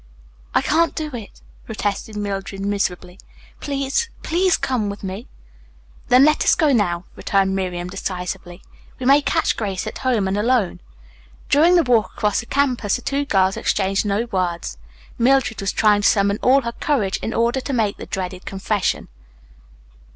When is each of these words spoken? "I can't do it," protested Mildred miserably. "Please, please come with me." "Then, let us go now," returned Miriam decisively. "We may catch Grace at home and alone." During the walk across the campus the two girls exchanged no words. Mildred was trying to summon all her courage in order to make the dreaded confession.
"I 0.55 0.63
can't 0.63 0.95
do 0.95 1.11
it," 1.13 1.41
protested 1.67 2.15
Mildred 2.17 2.61
miserably. 2.61 3.19
"Please, 3.59 4.09
please 4.23 4.57
come 4.57 4.89
with 4.89 5.03
me." 5.03 5.27
"Then, 6.07 6.25
let 6.25 6.43
us 6.43 6.55
go 6.55 6.73
now," 6.73 7.03
returned 7.15 7.55
Miriam 7.55 7.87
decisively. 7.87 8.63
"We 8.97 9.05
may 9.05 9.21
catch 9.21 9.55
Grace 9.55 9.85
at 9.85 9.99
home 9.99 10.27
and 10.27 10.39
alone." 10.39 10.79
During 11.49 11.75
the 11.75 11.83
walk 11.83 12.13
across 12.15 12.39
the 12.39 12.47
campus 12.47 12.95
the 12.95 13.03
two 13.03 13.25
girls 13.25 13.57
exchanged 13.57 14.03
no 14.07 14.25
words. 14.31 14.79
Mildred 15.19 15.61
was 15.61 15.71
trying 15.71 16.01
to 16.01 16.07
summon 16.07 16.39
all 16.41 16.61
her 16.63 16.71
courage 16.71 17.17
in 17.17 17.31
order 17.31 17.61
to 17.61 17.71
make 17.71 17.97
the 17.97 18.07
dreaded 18.07 18.43
confession. 18.43 19.07